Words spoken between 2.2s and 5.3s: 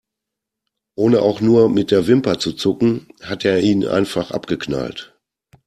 zu zucken, hat er ihn einfach abgeknallt.